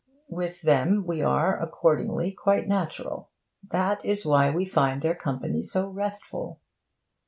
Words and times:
With 0.29 0.63
them 0.63 1.03
we 1.05 1.21
are, 1.21 1.61
accordingly, 1.61 2.31
quite 2.31 2.67
natural. 2.67 3.29
That 3.69 4.03
is 4.03 4.25
why 4.25 4.49
we 4.49 4.65
find 4.65 5.03
their 5.03 5.13
company 5.13 5.61
so 5.61 5.89
restful. 5.89 6.59